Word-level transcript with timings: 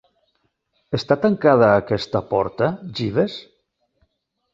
Està 0.97 1.17
tancada 1.25 1.67
aquesta 1.81 2.21
porta, 2.31 2.71
Jeeves? 3.01 3.37